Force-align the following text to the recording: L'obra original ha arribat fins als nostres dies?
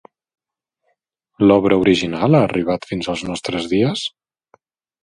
L'obra 1.45 1.77
original 1.83 2.39
ha 2.39 2.43
arribat 2.47 2.89
fins 2.95 3.13
als 3.15 3.25
nostres 3.31 3.71
dies? 3.77 4.09